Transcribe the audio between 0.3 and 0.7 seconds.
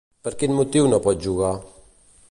quin